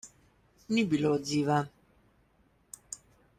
Ni 0.73 0.83
bilo 0.93 1.11
odziva. 1.17 1.59